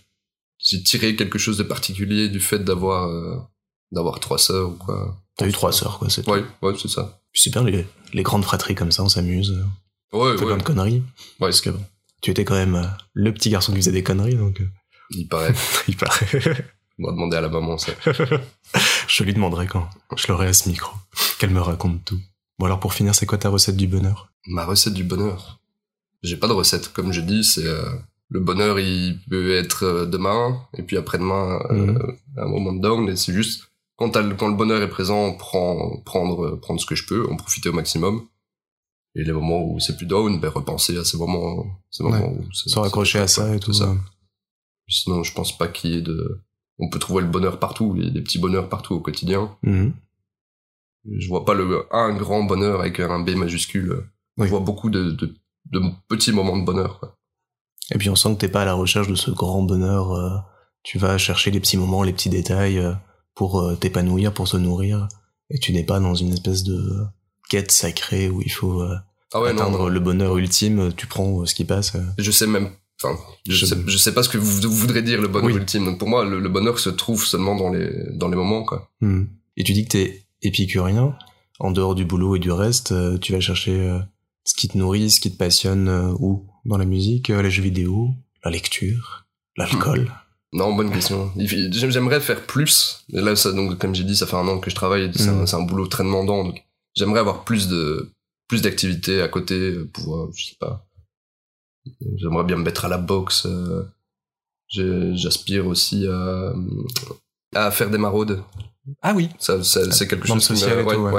j'ai 0.60 0.84
tiré 0.84 1.16
quelque 1.16 1.40
chose 1.40 1.58
de 1.58 1.64
particulier 1.64 2.30
du 2.30 2.40
fait 2.40 2.60
d'avoir, 2.60 3.08
euh, 3.10 3.38
d'avoir 3.92 4.20
trois 4.20 4.38
sœurs 4.38 4.70
ou 4.70 4.74
quoi. 4.74 5.18
T'as 5.38 5.48
eu 5.48 5.52
trois 5.52 5.72
sœurs, 5.72 5.98
quoi. 6.00 6.10
C'est 6.10 6.24
tout. 6.24 6.32
Ouais, 6.32 6.44
ouais, 6.62 6.74
c'est 6.80 6.88
ça. 6.90 7.20
Puis 7.32 7.42
C'est 7.44 7.50
bien 7.52 7.64
les, 7.64 7.86
les 8.14 8.24
grandes 8.24 8.44
fratries 8.44 8.76
comme 8.76 8.92
ça, 8.92 9.04
on 9.04 9.10
s'amuse. 9.10 9.52
Ouais, 10.14 10.20
On 10.20 10.38
fait 10.38 10.42
ouais. 10.42 10.46
plein 10.48 10.58
de 10.58 10.64
conneries. 10.64 11.02
Ouais, 11.40 11.50
Parce 11.50 11.62
que 11.62 11.70
bon, 11.72 11.84
tu 12.22 12.30
étais 12.32 12.46
quand 12.46 12.56
même 12.56 12.76
euh, 12.76 12.86
le 13.14 13.34
petit 13.34 13.50
garçon 13.50 13.72
qui 13.74 13.78
faisait 13.80 13.92
des 13.92 14.04
conneries, 14.04 14.36
donc 14.36 14.62
euh, 14.62 14.68
il 15.12 15.28
paraît. 15.28 15.54
il 15.88 15.96
paraît. 15.98 16.66
On 17.00 17.06
va 17.08 17.12
demander 17.12 17.38
à 17.38 17.42
la 17.42 17.50
maman 17.50 17.78
ça. 17.78 17.92
je 19.08 19.24
lui 19.24 19.34
demanderai 19.34 19.68
quand 19.68 19.88
je 20.16 20.28
l'aurai 20.28 20.48
à 20.48 20.54
ce 20.54 20.68
micro, 20.70 20.92
qu'elle 21.40 21.52
me 21.52 21.62
raconte 21.62 22.04
tout. 22.06 22.20
Bon 22.60 22.66
alors 22.66 22.80
pour 22.80 22.94
finir, 22.94 23.14
c'est 23.14 23.26
quoi 23.28 23.38
ta 23.38 23.50
recette 23.50 23.78
du 23.78 23.88
bonheur? 23.88 24.32
Ma 24.48 24.66
recette 24.66 24.94
du 24.94 25.04
bonheur? 25.04 25.60
J'ai 26.24 26.38
pas 26.38 26.48
de 26.48 26.54
recette. 26.54 26.92
Comme 26.94 27.12
je 27.14 27.22
dis, 27.22 27.44
c'est, 27.44 27.66
euh, 27.68 27.86
le 28.30 28.40
bonheur, 28.40 28.80
il 28.80 29.20
peut 29.30 29.56
être 29.56 29.84
euh, 29.84 30.06
demain, 30.08 30.60
et 30.76 30.82
puis 30.82 30.98
après-demain, 30.98 31.60
euh, 31.70 31.76
Mhm. 31.76 32.18
un 32.38 32.48
moment 32.48 32.74
de 32.74 32.82
down, 32.82 33.08
et 33.10 33.16
c'est 33.16 33.34
juste, 33.34 33.70
quand, 33.96 34.12
quand 34.12 34.48
le 34.48 34.56
bonheur 34.56 34.82
est 34.82 34.90
présent, 34.90 35.34
prendre, 35.34 36.04
prendre, 36.04 36.56
prendre 36.56 36.80
ce 36.82 36.86
que 36.88 36.96
je 36.96 37.06
peux, 37.06 37.30
en 37.32 37.36
profiter 37.36 37.70
au 37.70 37.74
maximum. 37.74 38.26
Et 39.16 39.24
les 39.24 39.32
moments 39.34 39.64
où 39.64 39.80
c'est 39.80 39.96
plus 39.96 40.06
down, 40.08 40.40
ben, 40.40 40.50
repenser 40.50 40.98
à 40.98 41.04
ces 41.06 41.18
moments, 41.18 41.66
ces 41.92 42.04
moments 42.04 42.28
où 42.34 42.44
c'est- 42.54 42.70
Se 42.70 42.80
raccrocher 42.80 43.20
à 43.20 43.28
ça 43.28 43.56
et 43.56 43.60
tout. 43.60 43.74
ça. 43.74 43.96
Sinon, 44.90 45.24
je 45.24 45.34
pense 45.34 45.58
pas 45.58 45.68
qu'il 45.68 45.92
y 45.92 45.98
ait 45.98 46.02
de, 46.02 46.42
on 46.80 46.90
peut 46.90 47.00
trouver 47.00 47.22
le 47.24 47.30
bonheur 47.30 47.60
partout, 47.60 47.94
il 47.98 48.06
y 48.06 48.08
a 48.08 48.12
des 48.12 48.22
petits 48.22 48.40
bonheurs 48.40 48.70
partout 48.70 48.94
au 48.96 49.00
quotidien. 49.00 49.56
Mhm. 49.64 49.94
Je 51.20 51.28
vois 51.28 51.46
pas 51.46 51.54
le, 51.54 51.86
un 51.92 52.14
grand 52.16 52.44
bonheur 52.44 52.82
avec 52.82 53.00
un 53.00 53.20
B 53.20 53.32
majuscule. 53.32 54.04
Oui. 54.38 54.46
Je 54.46 54.50
vois 54.52 54.60
beaucoup 54.60 54.90
de, 54.90 55.12
de, 55.12 55.34
de 55.72 55.82
petits 56.10 56.32
moments 56.34 56.58
de 56.58 56.66
bonheur, 56.66 57.00
quoi. 57.00 57.18
Et 57.92 57.98
puis 57.98 58.10
on 58.10 58.16
sent 58.16 58.34
que 58.36 58.40
t'es 58.40 58.50
pas 58.50 58.64
à 58.64 58.66
la 58.66 58.74
recherche 58.74 59.08
de 59.08 59.16
ce 59.16 59.32
grand 59.32 59.62
bonheur. 59.64 60.12
euh, 60.12 60.38
tu 60.84 60.98
vas 61.00 61.18
chercher 61.18 61.52
les 61.52 61.60
petits 61.62 61.78
moments, 61.78 62.04
les 62.04 62.12
petits 62.12 62.30
détails 62.30 62.80
euh, 62.80 62.94
pour 63.34 63.60
euh, 63.62 63.76
t'épanouir, 63.76 64.34
pour 64.34 64.48
se 64.48 64.58
nourrir. 64.58 65.08
Et 65.50 65.58
tu 65.60 65.72
n'es 65.72 65.86
pas 65.86 66.00
dans 66.02 66.14
une 66.14 66.34
espèce 66.34 66.64
de 66.64 67.06
quête 67.50 67.72
sacrée 67.72 68.30
où 68.30 68.42
il 68.42 68.52
faut 68.52 68.82
Ah 69.34 69.42
ouais, 69.42 69.50
atteindre 69.52 69.80
non. 69.80 69.88
le 69.88 70.00
bonheur 70.02 70.38
ultime. 70.38 70.92
Tu 70.94 71.08
prends 71.08 71.46
ce 71.46 71.56
qui 71.56 71.64
passe. 71.64 71.96
Je 72.18 72.32
sais 72.32 72.48
même, 72.48 72.72
enfin, 73.04 73.18
je, 73.48 73.66
sais, 73.66 73.76
je 73.86 73.98
sais 73.98 74.14
pas 74.14 74.24
ce 74.24 74.30
que 74.30 74.38
vous, 74.38 74.62
voudrez 74.70 75.02
dire 75.02 75.22
le 75.22 75.28
bonheur 75.28 75.48
Oui. 75.48 75.56
ultime. 75.56 75.86
Donc 75.86 76.00
pour 76.00 76.08
moi, 76.10 76.26
le, 76.26 76.40
le 76.40 76.50
bonheur 76.50 76.80
se 76.80 76.90
trouve 76.90 77.26
seulement 77.26 77.56
dans 77.56 77.70
les, 77.70 77.92
dans 78.14 78.28
les 78.28 78.36
moments, 78.36 78.64
quoi. 78.64 78.90
Mhm. 79.02 79.28
Et 79.58 79.64
tu 79.64 79.74
dis 79.74 79.84
que 79.86 79.90
t'es 79.90 80.24
épicurien. 80.42 81.16
En 81.60 81.72
dehors 81.72 81.96
du 81.96 82.06
boulot 82.06 82.36
et 82.36 82.40
du 82.40 82.52
reste, 82.52 82.92
euh, 82.92 83.18
tu 83.18 83.32
vas 83.34 83.40
chercher 83.40 83.72
euh, 83.80 83.98
ce 84.44 84.54
qui 84.54 84.68
te 84.68 84.78
nourrit, 84.78 85.10
ce 85.10 85.20
qui 85.20 85.32
te 85.32 85.38
passionne 85.38 85.88
euh, 85.88 86.12
où? 86.20 86.46
Dans 86.66 86.78
la 86.78 86.86
musique, 86.86 87.30
les 87.30 87.50
jeux 87.50 87.64
vidéo, 87.64 88.10
la 88.44 88.52
lecture, 88.52 89.26
l'alcool? 89.58 90.12
Non, 90.54 90.74
bonne 90.74 90.92
question. 90.92 91.30
J'aimerais 91.38 92.22
faire 92.22 92.46
plus. 92.46 93.04
Et 93.12 93.20
là, 93.20 93.36
ça, 93.36 93.52
donc, 93.52 93.78
comme 93.80 93.94
j'ai 93.94 94.06
dit, 94.06 94.16
ça 94.16 94.26
fait 94.26 94.38
un 94.38 94.48
an 94.48 94.60
que 94.60 94.70
je 94.70 94.76
travaille. 94.76 95.12
C'est 95.14 95.28
un, 95.28 95.34
Mhm. 95.42 95.46
c'est 95.48 95.56
un 95.58 95.62
boulot 95.64 95.88
très 95.88 96.04
demandant. 96.06 96.46
Donc, 96.46 96.64
j'aimerais 96.96 97.20
avoir 97.20 97.44
plus 97.44 97.68
de, 97.68 98.12
plus 98.48 98.62
d'activités 98.62 99.22
à 99.22 99.28
côté 99.28 99.56
euh, 99.56 99.90
je 100.34 100.46
sais 100.46 100.56
pas. 100.58 100.87
J'aimerais 102.18 102.44
bien 102.44 102.58
me 102.58 102.64
mettre 102.64 102.86
à 102.86 102.88
la 102.90 102.98
boxe. 102.98 103.46
euh, 103.46 103.84
J'aspire 104.70 105.66
aussi 105.68 106.08
à, 106.08 106.54
à 107.56 107.72
faire 107.72 107.90
des 107.90 107.98
maraudes. 107.98 108.44
Ah 109.02 109.14
oui. 109.16 109.30
Ça, 109.40 109.64
ça- 109.64 109.92
c'est 109.92 110.08
quelque 110.08 110.28
chose 110.28 110.46
qui 110.46 110.54
me- 110.54 110.58
social 110.58 110.80
et 110.80 110.84
ouais, 110.84 110.96
tout, 110.96 111.02
ouais. 111.02 111.14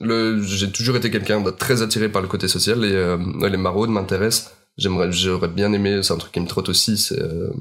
ouais. 0.00 0.42
J'ai 0.46 0.70
toujours 0.72 0.96
été 0.96 1.10
quelqu'un 1.10 1.40
de 1.40 1.50
très 1.50 1.82
attiré 1.82 2.08
par 2.08 2.22
le 2.22 2.28
côté 2.28 2.48
social 2.48 2.84
et 2.84 2.92
euh, 2.92 3.48
les 3.48 3.56
maraudes 3.56 3.90
m'intéressent. 3.90 4.52
j'aimerais, 4.76 5.12
j'aurais 5.12 5.48
bien 5.48 5.72
aimé, 5.72 6.02
c'est 6.02 6.12
un 6.12 6.18
truc 6.18 6.32
qui 6.32 6.40
me 6.40 6.46
trotte 6.48 6.68
aussi, 6.68 6.96
c'est, 6.98 7.20
euh, 7.20 7.52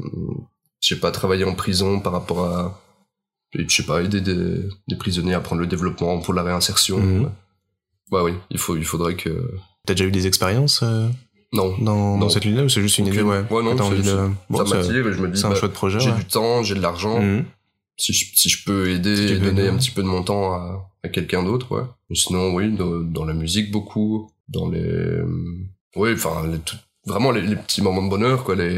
je 0.82 0.96
sais 0.96 1.00
pas, 1.00 1.12
travailler 1.12 1.44
en 1.46 1.54
prison 1.54 2.00
par 2.00 2.12
rapport 2.14 2.46
à, 2.46 2.82
je 3.54 3.64
sais 3.74 3.84
pas, 3.84 4.02
aider 4.02 4.20
des, 4.22 4.68
des 4.88 4.96
prisonniers 4.96 5.36
à 5.36 5.40
prendre 5.42 5.62
le 5.62 5.68
développement 5.68 6.20
pour 6.20 6.34
la 6.34 6.42
réinsertion. 6.44 6.98
Mhm. 7.00 7.30
Ouais, 8.12 8.22
oui, 8.22 8.34
il 8.50 8.58
faut, 8.58 8.76
il 8.78 8.86
faudrait 8.86 9.16
que, 9.16 9.52
T'as 9.86 9.94
déjà 9.94 10.06
eu 10.06 10.12
des 10.12 10.28
expériences 10.28 10.82
euh, 10.82 11.08
non. 11.54 11.76
dans, 11.80 12.18
dans 12.18 12.30
cette 12.30 12.46
ligne-là 12.46 12.64
ou 12.64 12.70
c'est 12.70 12.82
juste 12.82 12.98
une 12.98 13.08
idée 13.08 13.22
ouais, 13.22 13.44
Ouais, 13.50 13.64
non, 13.64 13.80
envie 13.80 14.02
de... 14.02 14.30
Bon, 14.50 14.66
ça 14.66 14.76
m'attire 14.78 15.08
et 15.08 15.14
je 15.14 15.20
me 15.22 15.28
dis, 15.30 15.40
c'est 15.40 15.46
un 15.46 15.50
bah, 15.52 15.56
chouette 15.56 15.74
projet. 15.74 16.00
j'ai 16.00 16.10
ouais. 16.12 16.18
du 16.18 16.26
temps, 16.26 16.64
j'ai 16.64 16.76
de 16.76 16.82
l'argent. 16.82 17.20
Mhm. 17.22 17.46
Si 17.98 18.12
je, 18.12 18.26
si 18.36 18.50
je 18.50 18.66
peux 18.66 18.90
aider 18.90 19.16
Si 19.28 19.34
et 19.34 19.38
donner 19.40 19.68
un 19.68 19.78
petit 19.78 19.92
peu 19.92 20.02
de 20.02 20.08
mon 20.08 20.24
temps 20.24 20.54
à, 20.54 20.90
à 21.04 21.10
quelqu'un 21.10 21.44
d'autre, 21.44 21.72
ouais. 21.76 21.84
Mais 22.10 22.16
sinon, 22.16 22.54
oui, 22.54 22.76
dans, 22.76 23.00
dans 23.00 23.24
la 23.26 23.34
musique 23.34 23.72
beaucoup, 23.72 24.32
dans 24.50 24.68
les, 24.68 25.20
oui, 25.96 26.12
enfin, 26.14 26.48
les 26.52 26.58
tout- 26.60 26.76
vraiment 27.06 27.32
les, 27.32 27.42
les 27.42 27.56
petits 27.58 27.82
moments 27.82 28.02
de 28.04 28.10
bonheur, 28.10 28.44
quoi, 28.46 28.56
les, 28.56 28.70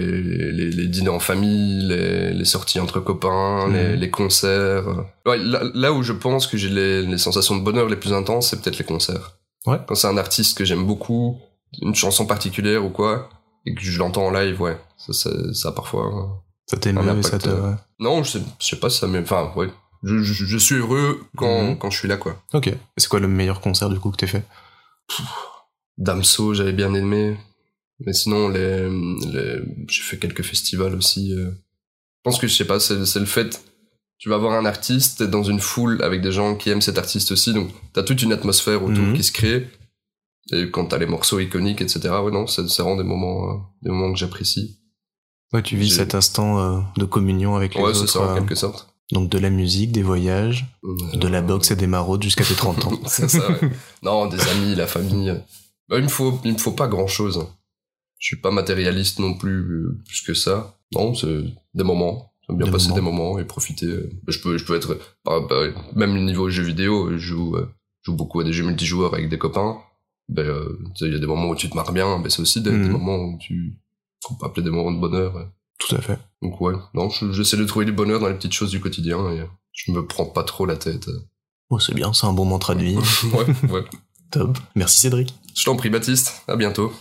les, 0.52 0.70
les 0.72 0.88
dîners 0.88 1.10
en 1.10 1.20
famille, 1.20 1.88
les, 1.88 2.44
sorties 2.46 2.80
entre 2.80 3.00
copains, 3.00 3.68
Mhm. 3.68 3.94
les, 4.00 4.10
concerts. 4.10 5.06
Ouais, 5.26 5.38
là, 5.38 5.62
là 5.74 5.94
où 5.94 6.04
je 6.04 6.12
pense 6.14 6.46
que 6.48 6.58
j'ai 6.58 6.70
les, 6.70 7.04
les 7.04 7.18
sensations 7.18 7.56
de 7.56 7.64
bonheur 7.64 7.88
les 7.88 7.96
plus 7.96 8.12
intenses, 8.14 8.50
c'est 8.50 8.62
peut-être 8.62 8.78
les 8.80 8.86
concerts. 8.86 9.38
Ouais. 9.66 9.78
Quand 9.88 9.96
c'est 9.96 10.08
un 10.08 10.18
artiste 10.18 10.58
que 10.58 10.66
j'aime 10.66 10.86
beaucoup, 10.86 11.40
une 11.82 11.96
chanson 11.96 12.26
particulière 12.26 12.84
ou 12.86 12.90
quoi, 12.90 13.30
et 13.66 13.74
que 13.74 13.82
je 13.82 13.98
l'entends 14.00 14.26
en 14.28 14.32
live, 14.32 14.62
ouais, 14.62 14.78
ça, 14.98 15.14
ça, 15.14 15.30
ça 15.54 15.72
parfois. 15.72 16.44
Ça 16.68 16.78
t'émeut 16.78 17.22
ça 17.24 17.38
te... 17.38 17.48
euh. 17.50 17.74
Non, 18.00 18.24
je 18.24 18.32
sais, 18.32 18.42
je 18.60 18.66
sais 18.66 18.80
pas 18.80 18.90
si 18.90 19.00
ça 19.00 19.08
m'est. 19.08 19.20
Enfin, 19.20 19.52
ouais. 19.56 19.70
Je, 20.04 20.20
je, 20.22 20.46
je 20.46 20.58
suis 20.58 20.76
heureux 20.76 21.22
quand, 21.38 21.64
Mhm. 21.64 21.78
quand 21.78 21.90
je 21.90 21.98
suis 22.00 22.08
là, 22.08 22.18
quoi. 22.18 22.42
Ok. 22.54 22.68
Et 22.68 22.78
c'est 22.98 23.08
quoi 23.08 23.20
le 23.20 23.28
meilleur 23.28 23.60
concert 23.62 23.90
du 23.90 24.00
coup 24.00 24.12
que 24.12 24.18
t'aies 24.18 24.28
fait? 24.28 24.44
Damso, 25.98 26.54
j'avais 26.54 26.74
bien 26.74 26.94
aimé. 26.94 27.38
Mais 28.06 28.14
sinon, 28.14 28.50
les, 28.50 28.90
les, 29.32 29.60
j'ai 29.88 30.02
fait 30.02 30.18
quelques 30.18 30.44
festivals 30.44 30.96
aussi. 30.96 31.34
euh. 31.34 31.52
Je 31.52 32.22
pense 32.24 32.40
que, 32.40 32.48
je 32.48 32.54
sais 32.56 32.66
pas, 32.66 32.80
c'est, 32.80 33.06
c'est 33.06 33.20
le 33.20 33.26
fait. 33.26 33.62
Tu 34.18 34.30
vas 34.30 34.38
voir 34.38 34.54
un 34.54 34.66
artiste, 34.66 35.20
t'es 35.20 35.28
dans 35.28 35.44
une 35.44 35.60
foule 35.60 36.02
avec 36.04 36.22
des 36.22 36.32
gens 36.32 36.56
qui 36.56 36.70
aiment 36.70 36.82
cet 36.82 36.98
artiste 36.98 37.32
aussi, 37.32 37.54
donc 37.54 37.70
t'as 37.94 38.02
toute 38.04 38.22
une 38.22 38.32
atmosphère 38.34 38.84
autour 38.84 39.04
Mhm. 39.04 39.14
qui 39.16 39.24
se 39.24 39.32
crée. 39.32 39.68
Et 40.52 40.70
quand 40.70 40.86
t'as 40.86 40.98
les 40.98 41.06
morceaux 41.08 41.40
iconiques, 41.40 41.82
etc., 41.82 42.10
ouais, 42.24 42.32
non, 42.32 42.46
c'est, 42.48 42.62
vraiment 42.80 42.96
des 42.98 43.04
moments, 43.04 43.50
euh, 43.50 43.54
des 43.82 43.90
moments 43.90 44.14
que 44.14 44.20
j'apprécie. 44.20 44.80
Ouais, 45.54 45.64
tu 45.64 45.78
vis 45.78 45.90
cet 45.90 46.16
instant 46.16 46.60
euh, 46.60 46.80
de 46.98 47.06
communion 47.06 47.56
avec 47.56 47.76
les 47.76 47.82
Ouais, 47.82 47.90
autres. 47.90 48.02
c'est 48.02 48.08
ça, 48.08 48.22
en 48.22 48.30
euh, 48.32 48.36
quelque 48.36 48.56
sorte. 48.56 48.88
donc 49.12 49.30
de 49.30 49.38
la 49.40 49.50
musique, 49.50 49.92
des 49.92 50.04
voyages, 50.04 50.66
de 51.14 51.28
la 51.28 51.42
boxe 51.42 51.72
et 51.72 51.76
des 51.76 51.88
maraudes 51.88 52.24
jusqu'à 52.24 52.44
tes 52.44 52.54
30 52.56 52.86
ans. 52.86 52.92
c'est 53.08 53.30
ça, 53.30 53.48
ouais. 53.50 53.72
Non, 54.04 54.28
des 54.28 54.40
amis, 54.50 54.76
la 54.76 54.88
famille. 54.88 55.34
Bah, 55.90 55.98
il 55.98 56.04
me 56.04 56.10
faut, 56.10 56.40
il 56.44 56.54
me 56.54 56.58
faut 56.58 56.72
pas 56.74 56.88
grand 56.88 57.08
chose. 57.08 57.46
Je 58.20 58.28
suis 58.28 58.42
pas 58.42 58.52
matérialiste 58.52 59.20
non 59.20 59.34
plus, 59.36 59.88
plus 60.08 60.22
que 60.22 60.34
ça. 60.34 60.78
Non, 60.94 61.14
c'est 61.16 61.44
des 61.74 61.84
moments. 61.84 62.32
J'aime 62.48 62.58
bien 62.58 62.66
Des 62.68 62.72
passer 62.72 62.90
moments. 62.90 62.96
des 62.96 63.02
moments 63.02 63.40
et 63.40 63.46
profiter. 63.46 63.86
euh. 63.88 64.12
Je 64.28 64.40
peux, 64.40 64.58
je 64.58 64.66
peux 64.66 64.76
être, 64.76 64.98
par- 65.24 65.48
par- 65.48 65.64
même 65.96 66.24
niveau 66.26 66.50
jeux 66.50 66.64
vidéo, 66.64 67.10
je 67.14 67.18
joue, 67.18 67.56
je 67.58 68.12
joue 68.12 68.16
beaucoup 68.16 68.40
à 68.40 68.44
des 68.44 68.54
jeux 68.54 68.64
multijoueurs 68.66 69.14
avec 69.16 69.30
des 69.30 69.38
copains. 69.40 69.78
Ben, 70.30 70.46
euh, 70.46 70.78
il 71.02 71.12
y 71.14 71.16
a 71.16 71.20
des 71.20 71.28
moments 71.28 71.50
où 71.50 71.56
tu 71.56 71.70
te 71.70 71.76
marres 71.76 71.92
bien, 71.94 72.18
mais 72.20 72.30
c'est 72.30 72.42
aussi 72.42 72.62
des, 72.62 72.72
des 72.72 72.78
Mhm. 72.78 72.92
moments 72.92 73.18
où 73.18 73.38
tu, 73.40 73.78
qu'on 74.24 74.36
peut 74.36 74.46
appeler 74.48 74.64
des 74.64 74.72
moments 74.72 74.92
de 74.92 75.00
bonheur. 75.00 75.36
ouais. 75.36 75.46
Tout 75.78 75.96
à 75.96 76.02
fait. 76.02 76.18
Donc 76.42 76.60
ouais, 76.62 76.74
non, 76.94 77.10
je- 77.10 77.32
j'essaie 77.34 77.58
de 77.58 77.66
trouver 77.66 77.86
du 77.86 77.92
bonheur 77.92 78.20
dans 78.20 78.28
les 78.30 78.34
petites 78.36 78.54
choses 78.54 78.72
du 78.72 78.80
quotidien 78.80 79.30
et 79.32 79.46
je 79.74 79.92
me 79.92 80.06
prends 80.06 80.26
pas 80.26 80.44
trop 80.44 80.66
la 80.66 80.78
tête. 80.78 81.10
Oh, 81.70 81.80
c'est 81.80 81.94
bien, 81.94 82.14
c'est 82.14 82.26
un 82.28 82.34
bon 82.34 82.46
mantra 82.46 82.76
de 82.76 82.82
vie. 82.84 82.96
ouais, 83.34 83.70
ouais. 83.72 83.84
Top. 84.32 84.58
Merci 84.76 85.02
Cédric. 85.02 85.34
Je 85.56 85.64
t'en 85.66 85.76
prie, 85.76 85.90
Baptiste. 85.90 86.44
À 86.48 86.56
bientôt. 86.56 86.92